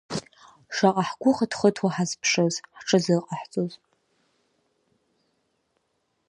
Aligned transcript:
Шаҟа 0.75 1.03
ҳгәы 1.09 1.31
хыҭ-хыҭуа 1.37 1.89
ҳазԥшыз, 1.95 2.55
ҳҽазыҟаҳҵоз… 2.77 3.73